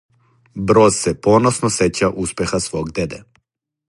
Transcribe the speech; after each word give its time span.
Броз 0.69 0.95
се 1.01 1.13
поносно 1.27 1.71
сећа 1.77 2.11
успеха 2.25 2.63
свог 2.69 2.93
деде. 3.01 3.23